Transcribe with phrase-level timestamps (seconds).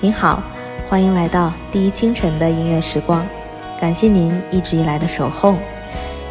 [0.00, 0.40] 您好，
[0.86, 3.26] 欢迎来到第一清晨的音乐时光，
[3.80, 5.56] 感谢您一直以来的守候。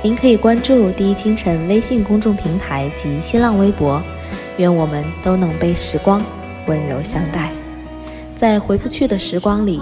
[0.01, 4.01] 您可以关注第一清晨微信公众平台及新浪微博，
[4.55, 6.23] 愿我们都能被时光
[6.67, 7.51] 温柔相待，
[8.37, 9.81] 在回不去的时光里，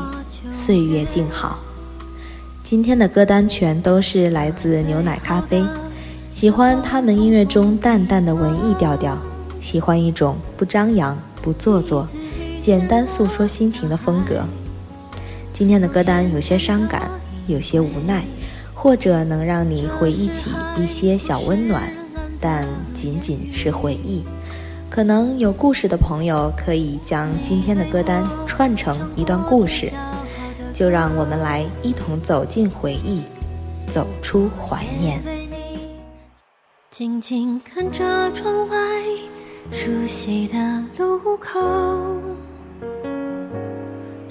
[0.49, 1.59] 岁月静好。
[2.63, 5.63] 今天的歌单全都是来自牛奶咖啡，
[6.31, 9.15] 喜欢他们音乐中淡淡的文艺调调，
[9.61, 12.07] 喜欢一种不张扬不做作。
[12.65, 14.43] 简单诉说心情的风格。
[15.53, 17.07] 今天的歌单有些伤感，
[17.45, 18.25] 有些无奈，
[18.73, 21.83] 或者能让你回忆起一些小温暖，
[22.41, 24.23] 但仅仅是回忆。
[24.89, 29.91] 可能有故事的朋友可以将今天的歌单串成一段故事。
[30.73, 33.21] 就让我们来一同走进回忆，
[33.93, 35.21] 走出怀念。
[36.89, 38.75] 静静看着窗外
[39.71, 40.57] 熟悉的
[40.97, 41.61] 路口。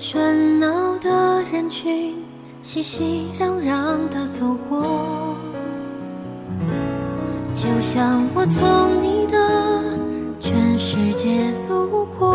[0.07, 0.19] 喧
[0.59, 2.15] 闹的人群
[2.63, 4.83] 熙熙攘攘的走过，
[7.55, 9.83] 就像我从你的
[10.39, 12.35] 全世界路过，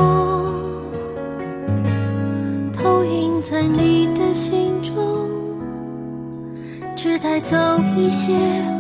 [2.75, 5.30] 投影在你的心中，
[6.97, 7.56] 只带走
[7.95, 8.78] 一些。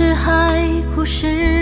[0.00, 1.59] 是海枯石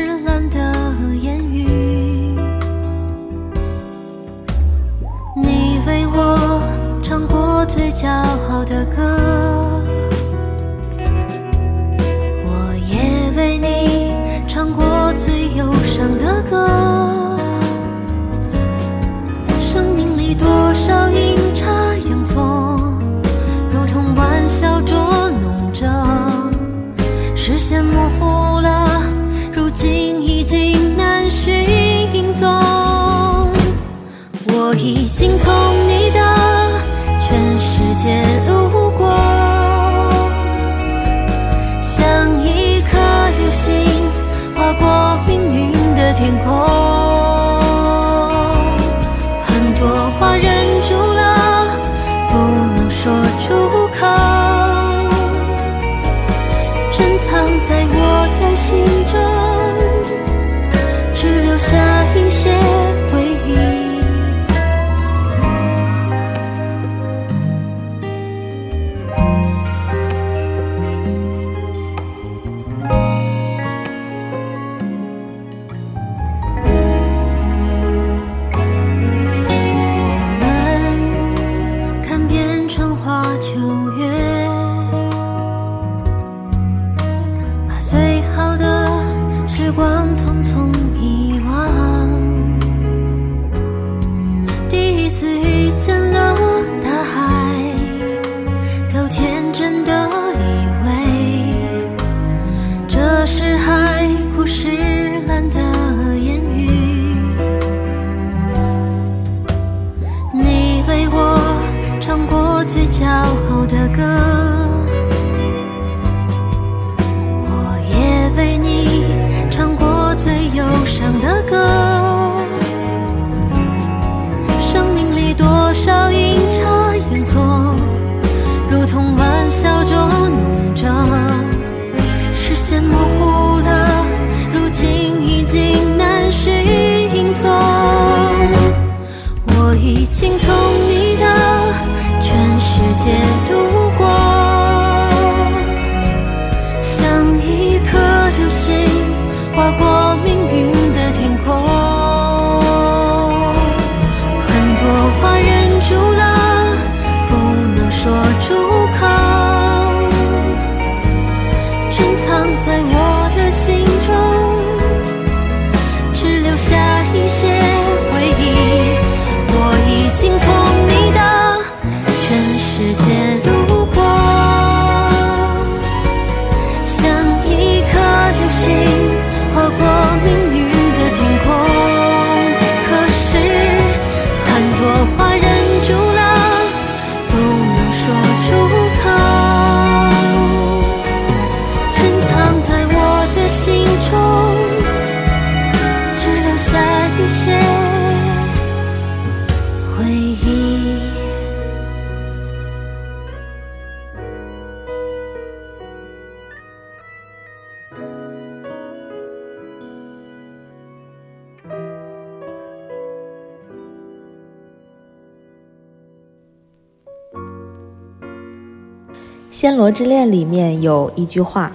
[219.60, 221.72] 暹罗之恋》里面有一句话：“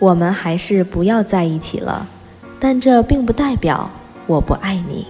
[0.00, 2.08] 我们还是不要在一起了，
[2.58, 3.88] 但这并不代表
[4.26, 5.06] 我不爱你。”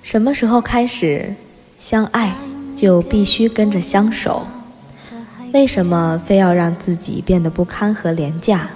[0.00, 1.34] 什么时候开始
[1.78, 2.34] 相爱，
[2.74, 4.46] 就必须跟着相守？
[5.52, 8.70] 为什么非要让自己变得不堪和廉价？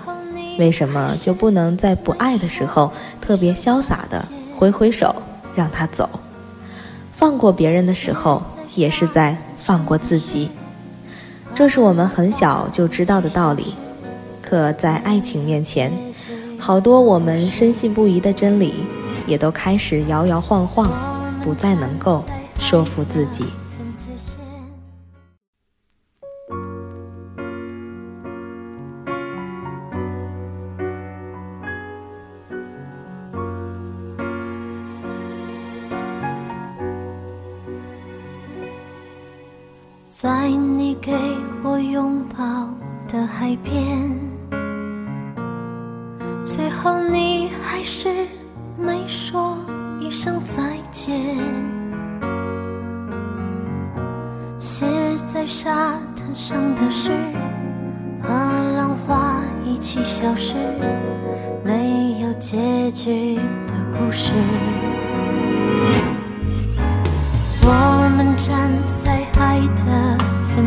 [0.58, 2.92] 为什么就不能在不爱的时候
[3.22, 5.16] 特别潇洒的挥挥手
[5.54, 6.10] 让他走？
[7.14, 8.42] 放过别人的时候，
[8.74, 10.50] 也是在放过自己。
[11.56, 13.74] 这是我们很小就知道的道理，
[14.42, 15.90] 可在爱情面前，
[16.58, 18.84] 好多我们深信不疑的真理，
[19.26, 20.90] 也都开始摇摇晃晃。
[21.42, 22.24] 不再能够
[22.58, 23.44] 说服自己。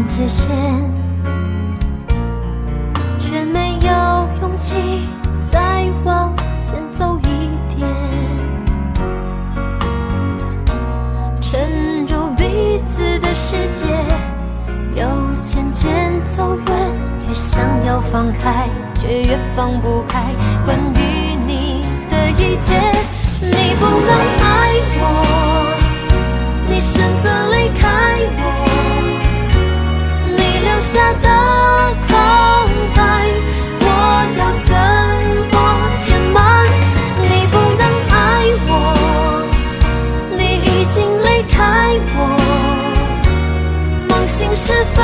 [0.05, 0.49] 界线，
[3.19, 4.75] 却没有勇气
[5.49, 7.87] 再往前走一点。
[11.41, 13.29] 沉入彼此的。
[13.51, 13.87] 世界
[14.95, 15.07] 又
[15.43, 16.67] 渐渐走远，
[17.27, 20.21] 越想要放开，却越放不开。
[20.65, 21.81] 关于你
[22.11, 22.75] 的一切，
[23.41, 24.11] 你不能
[24.43, 24.69] 爱
[24.99, 25.03] 我，
[30.99, 31.27] 下的
[32.07, 32.11] 空
[32.93, 32.99] 白，
[33.79, 33.83] 我
[34.37, 34.71] 要怎
[35.49, 35.55] 么
[36.03, 36.37] 填满？
[37.21, 38.13] 你不能爱
[38.67, 38.69] 我，
[40.35, 41.57] 你已经离开
[42.17, 42.19] 我。
[44.09, 44.97] 梦醒时分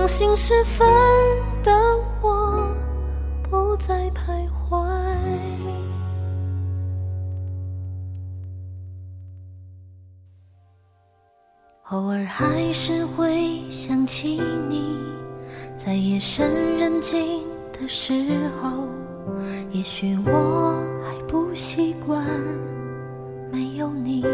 [0.00, 0.88] 梦醒时分
[1.62, 1.70] 的
[2.22, 2.74] 我
[3.42, 4.78] 不再徘徊。
[11.90, 14.40] 偶尔还是会想起
[14.70, 14.96] 你
[15.76, 18.24] 在夜深人静的时
[18.58, 18.88] 候
[19.70, 22.24] 也许我还不习惯
[23.52, 24.24] 没有你。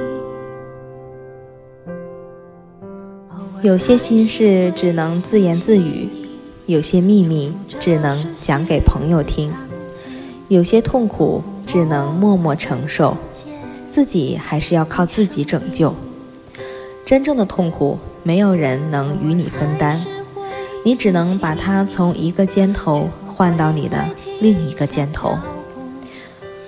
[3.66, 6.08] 有些心事只能自言自语，
[6.66, 9.52] 有些秘密只能讲给朋友听，
[10.46, 13.16] 有些痛苦只能默默承受，
[13.90, 15.92] 自己还是要靠自己拯救。
[17.04, 20.00] 真正的痛苦，没有人能与你分担，
[20.84, 24.08] 你只能把它从一个肩头换到你的
[24.38, 25.36] 另一个肩头。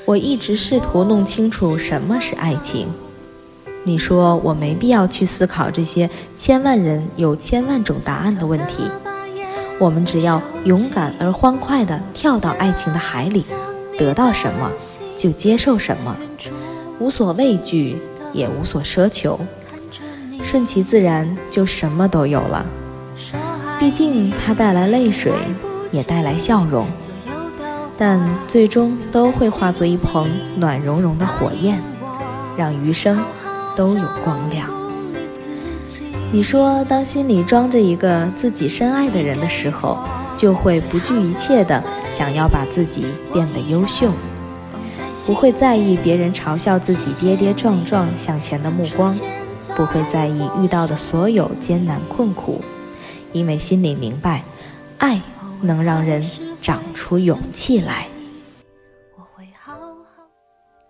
[0.05, 2.89] 我一直试图弄清楚什么是爱情。
[3.85, 8.85] 你说我没必要去思考这些千万人有千万种答案的问题，
[9.79, 13.47] 我们只要勇敢而欢快地跳到爱情的海里，
[13.97, 14.71] 得到什么
[15.17, 16.15] 就接受什么，
[16.99, 17.97] 无所畏惧
[18.33, 19.41] 也无所奢求，
[20.43, 22.67] 顺其自然就什么都有了。
[23.79, 25.33] 毕竟它带来泪水，
[25.93, 26.87] 也带来笑容，
[27.97, 31.81] 但最终都会化作一捧暖融融的火焰，
[32.57, 33.19] 让余生。
[33.79, 34.69] 都有光亮。
[36.33, 39.97] 你说，当心里装着一个自己深爱的人的时候，
[40.37, 44.11] 就会不惧一切的想要把自己变得优秀，
[45.25, 49.17] 不会在意别人嘲笑自己跌跌撞撞向前的目光，
[49.77, 52.61] 不会在意遇到的所有艰难困苦，
[53.33, 54.43] 因为心里明白，
[54.99, 55.21] 爱
[55.63, 56.29] 能让人
[56.61, 58.09] 长出勇气来。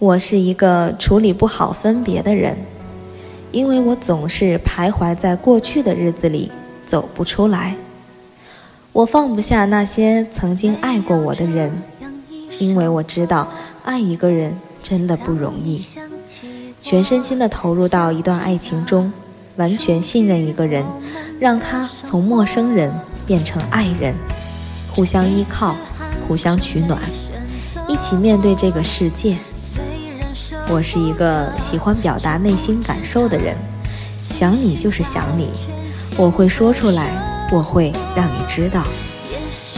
[0.00, 2.56] 我是一个处理不好分别的人，
[3.52, 6.50] 因为我总是徘徊在过去的日子里
[6.86, 7.76] 走不出来。
[8.92, 11.70] 我放不下那些曾经爱过我的人，
[12.58, 13.46] 因为我知道
[13.84, 15.84] 爱一个人真的不容易。
[16.80, 19.12] 全身心的投入到一段爱情中，
[19.56, 20.82] 完全信任一个人，
[21.38, 22.90] 让他从陌生人
[23.26, 24.14] 变成爱人，
[24.94, 25.76] 互相依靠，
[26.26, 26.98] 互相取暖，
[27.86, 29.36] 一起面对这个世界。
[30.72, 33.56] 我是一个喜欢表达内心感受的人，
[34.18, 35.50] 想你就是想你，
[36.16, 38.84] 我会说出来，我会让你知道，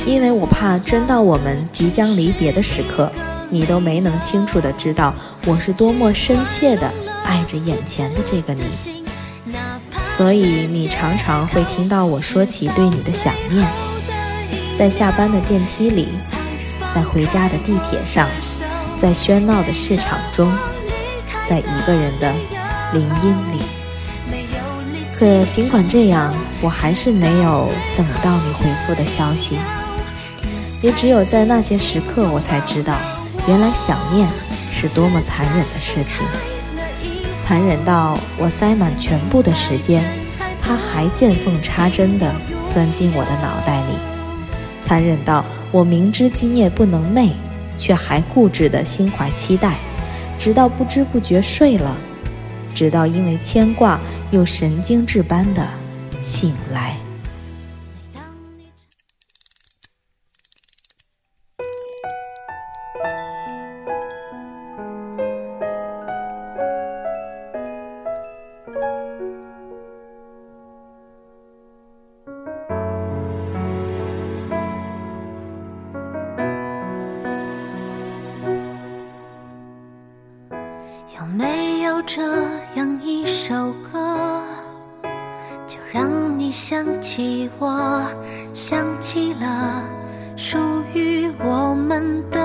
[0.05, 3.11] 因为我怕真到我们即将离别的时刻，
[3.49, 5.15] 你都没能清楚的知道
[5.47, 6.93] 我是多么深切的
[7.25, 8.63] 爱着眼前的这个你，
[10.15, 13.67] 所以你常常会听到我说起对你的想念，
[14.79, 16.09] 在下班的电梯里，
[16.95, 18.29] 在回家的地铁上，
[19.01, 20.53] 在喧闹的市场中。
[21.49, 22.33] 在一个人的
[22.93, 23.61] 林荫里，
[25.19, 29.59] 可尽管这样，我还是没有等到你回复的消息。
[30.81, 32.97] 也只有在那些时刻，我才知道，
[33.47, 34.29] 原来想念
[34.73, 36.27] 是多么残忍的事情。
[37.45, 40.03] 残忍到我塞满全部的时间，
[40.61, 42.35] 它还见缝插针地
[42.69, 43.95] 钻进我的脑袋里。
[44.81, 47.31] 残忍到我明知今夜不能寐，
[47.79, 49.77] 却还固执地心怀期待。
[50.43, 51.97] 直到不知不觉睡了，
[52.75, 54.01] 直到因为牵挂
[54.33, 55.65] 又神经质般的
[56.21, 56.97] 醒来。
[88.53, 89.83] 想起了
[90.37, 90.59] 属
[90.95, 92.42] 于我们的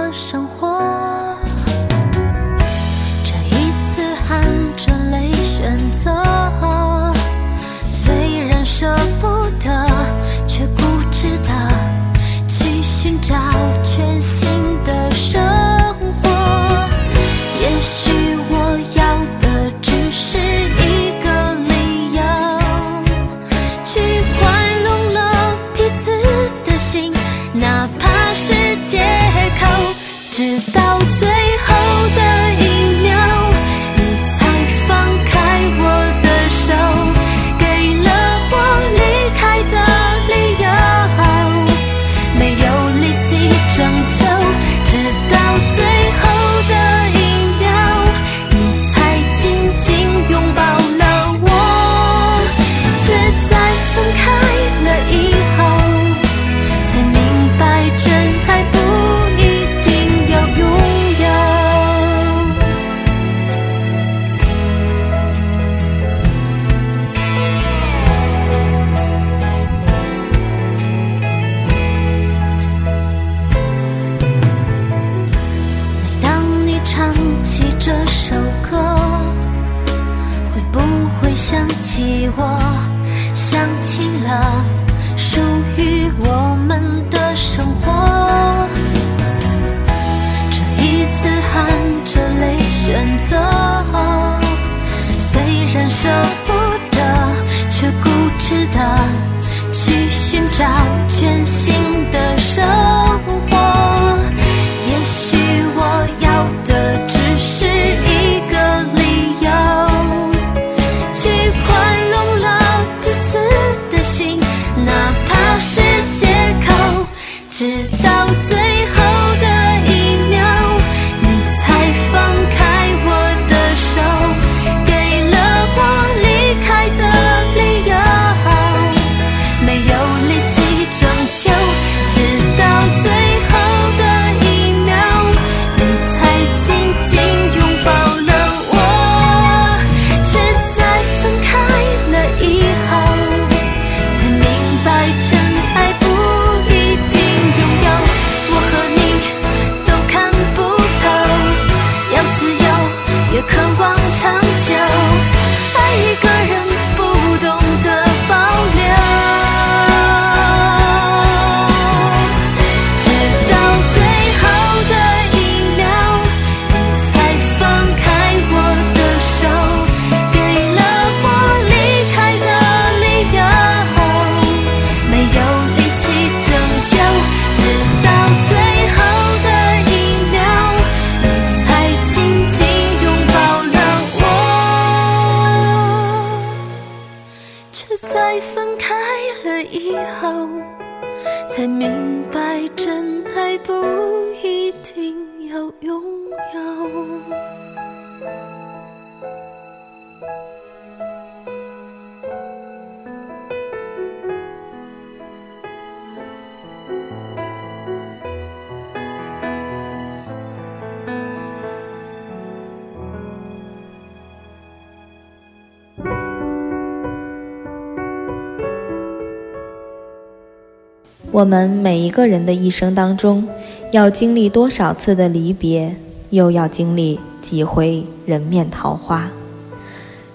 [221.37, 223.47] 我们每一个人的一生当中，
[223.91, 225.95] 要经历多少次的离别，
[226.31, 229.29] 又要经历几回人面桃花，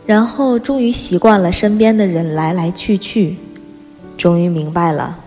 [0.07, 3.37] 然后终于习惯了身边的人来来去去，
[4.17, 5.19] 终于明白了，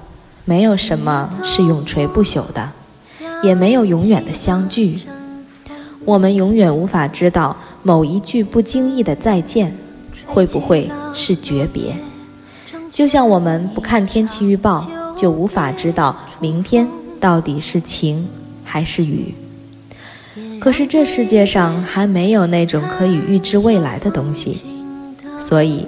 [0.46, 2.72] 没有什么是永垂不朽的，
[3.44, 5.02] 也没有永远的相聚。
[6.06, 9.76] 我们永远无法知道某一句不经意的再见，
[10.26, 11.98] 会不会是诀别？
[12.94, 14.88] 就像我们不看天气预报。
[15.16, 16.88] 就无法知道明天
[17.20, 18.28] 到底是晴
[18.64, 19.34] 还是雨。
[20.60, 24.62] 可是这世界上还没有那种可以预知未来的东西，
[25.38, 25.88] 所以，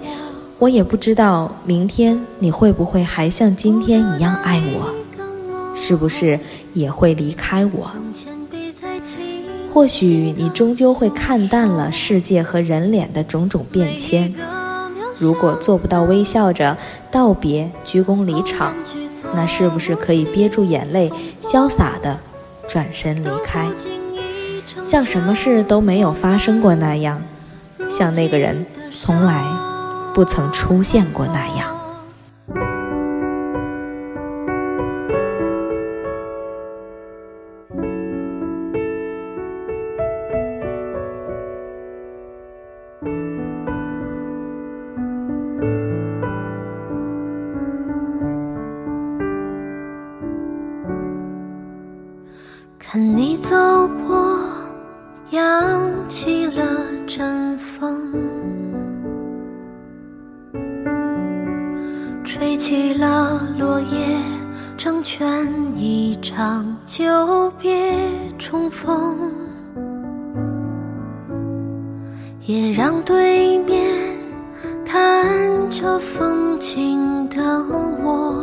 [0.59, 4.93] 我也不知道明天你会不会还像今天一样爱我，
[5.75, 6.39] 是不是
[6.73, 7.91] 也会离开我？
[9.73, 14.33] 或许你终究会看淡了世界和人脸的种种变迁。
[15.17, 16.77] 如果做不到微笑着
[17.11, 18.73] 道别、鞠躬离场。
[19.33, 21.11] 那是不是可以憋住眼泪，
[21.41, 22.17] 潇洒的
[22.67, 23.67] 转身离开，
[24.83, 27.21] 像什么事都没有发生过那样，
[27.89, 29.43] 像那个人从来
[30.13, 31.76] 不曾出现过那样。
[68.97, 69.31] 风
[72.41, 73.93] 也让对面
[74.85, 77.43] 看着风景的
[78.03, 78.33] 我，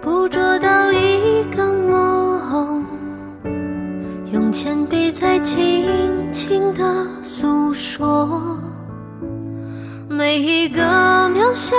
[0.00, 2.86] 捕捉到一个梦，
[4.32, 8.56] 用铅笔在轻轻的诉说，
[10.08, 10.82] 每一个
[11.30, 11.76] 渺小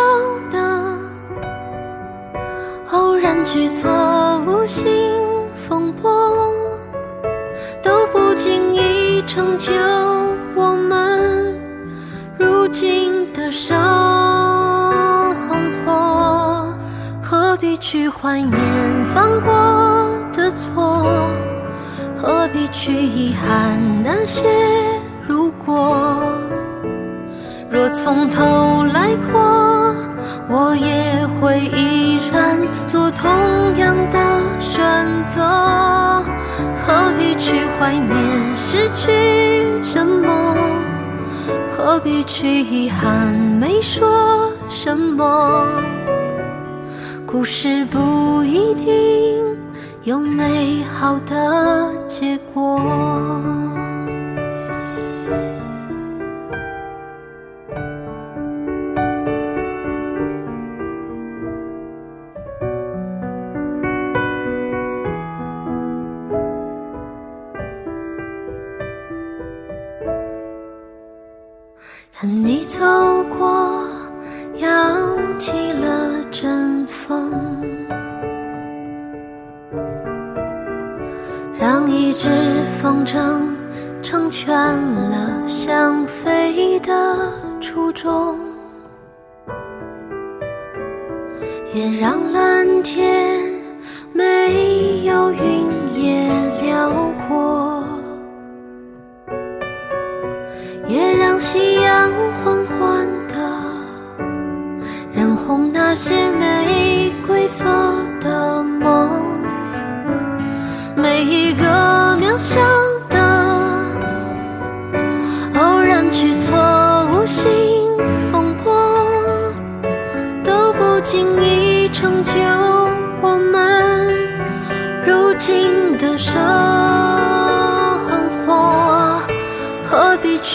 [0.52, 0.98] 的
[2.92, 3.90] 偶然举措，
[4.46, 4.92] 无心
[7.82, 9.74] 都不经意成就
[10.56, 11.56] 我们
[12.38, 13.76] 如今的生
[15.86, 16.74] 活，
[17.22, 18.52] 何必去怀念
[19.14, 21.04] 犯过的错？
[22.20, 24.48] 何必去遗憾那些
[25.28, 26.22] 如果？
[27.70, 29.77] 若从头来过，
[30.50, 33.30] 我也会依然做同
[33.78, 34.18] 样的
[34.60, 34.80] 选
[35.26, 36.24] 择。
[36.82, 40.56] 何必去怀念失去什么？
[41.70, 45.66] 何必去遗憾没说什么？
[47.26, 49.44] 故事不一定
[50.06, 52.80] 有美好的结果。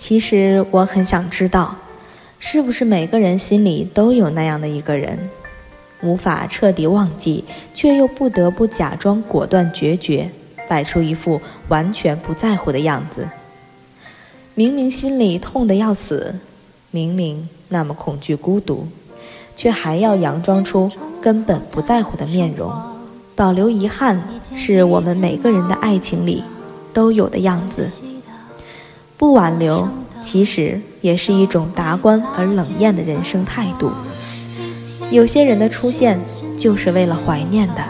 [0.00, 1.76] 其实我很想知道，
[2.38, 5.28] 是不是每个人心里都有那样的一个人，
[6.00, 10.30] 无法彻底忘记，却又不得不假装果断决绝，
[10.66, 13.28] 摆出一副完全不在乎的样子。
[14.54, 16.34] 明明心里痛得要死，
[16.90, 18.88] 明明那么恐惧孤独，
[19.54, 22.72] 却还要佯装出根本不在乎的面容，
[23.36, 24.18] 保留遗憾，
[24.56, 26.42] 是我们每个人的爱情里
[26.94, 27.86] 都有的样子。
[29.20, 29.86] 不挽留，
[30.22, 33.92] 其实也是一种达观而冷艳的人生态度。
[35.10, 36.18] 有些人的出现，
[36.56, 37.84] 就是为了怀念的。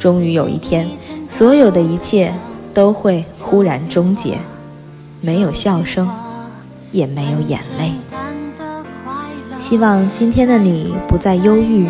[0.00, 0.88] 终于有一天，
[1.28, 2.34] 所有的一切
[2.74, 4.36] 都会忽然终结，
[5.20, 6.10] 没有笑声，
[6.90, 7.92] 也没有眼泪。
[9.60, 11.88] 希望今天的你不再忧郁，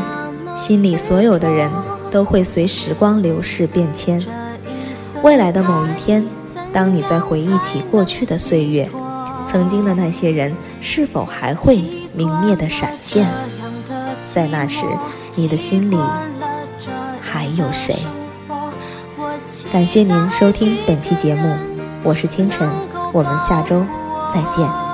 [0.58, 1.70] 心里所有的人
[2.10, 4.22] 都会随时光流逝变迁。
[5.22, 6.22] 未来的某一天。
[6.72, 8.88] 当你在回忆起过去的岁月，
[9.46, 11.82] 曾经的那些人是否还会
[12.14, 13.26] 明灭的闪现？
[14.24, 14.84] 在那时，
[15.36, 15.96] 你的心里
[17.20, 17.96] 还有谁？
[19.72, 21.56] 感谢您收听本期节目，
[22.04, 22.68] 我是清晨，
[23.12, 23.84] 我们下周
[24.32, 24.89] 再见。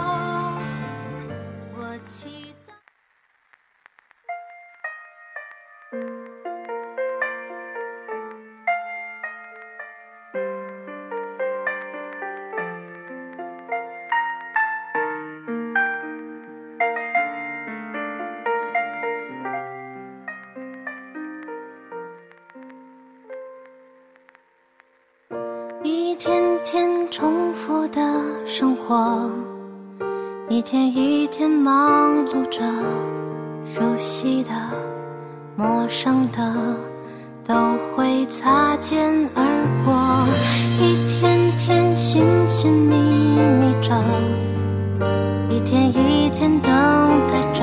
[43.86, 43.94] 着，
[45.48, 46.72] 一天一天等
[47.28, 47.62] 待着，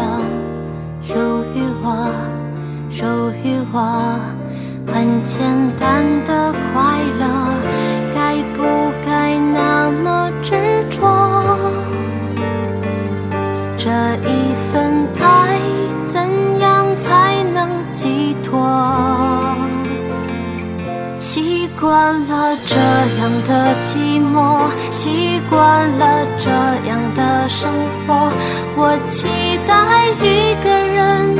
[1.01, 1.13] 属
[1.53, 2.09] 于我，
[2.89, 3.03] 属
[3.43, 3.77] 于我，
[4.87, 5.43] 很简
[5.77, 6.12] 单。
[22.03, 26.49] 惯了这样的寂寞，习惯了这
[26.89, 27.71] 样的生
[28.05, 28.29] 活。
[28.75, 29.25] 我期
[29.65, 31.33] 待一个人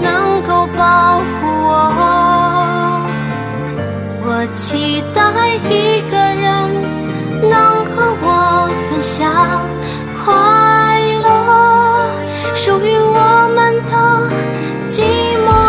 [0.00, 1.22] 能够保护
[1.66, 3.02] 我，
[4.22, 6.46] 我期待一个人
[7.50, 9.28] 能和我分享
[10.24, 10.30] 快
[11.24, 11.26] 乐，
[12.54, 13.92] 属于我们的
[14.88, 15.02] 寂
[15.44, 15.67] 寞。